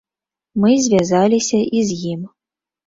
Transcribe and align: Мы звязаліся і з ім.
Мы 0.63 0.71
звязаліся 0.87 1.59
і 1.79 1.87
з 1.93 2.03
ім. 2.15 2.21